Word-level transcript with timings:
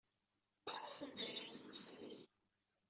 Err-asen-d 0.71 1.17
ayla-nsen 1.25 1.75
ttxil-k. 1.75 2.29